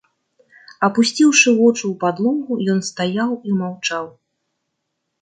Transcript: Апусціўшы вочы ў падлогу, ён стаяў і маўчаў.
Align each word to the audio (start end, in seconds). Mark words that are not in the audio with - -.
Апусціўшы 0.87 1.53
вочы 1.59 1.83
ў 1.89 1.93
падлогу, 2.05 2.53
ён 2.77 2.83
стаяў 2.91 3.31
і 3.47 3.63
маўчаў. 3.63 4.05